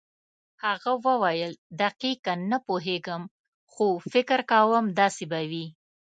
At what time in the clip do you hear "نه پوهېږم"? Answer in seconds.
2.51-3.21